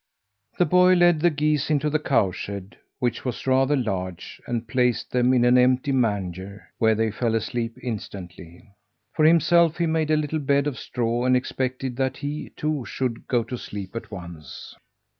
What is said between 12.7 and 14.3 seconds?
should go to sleep at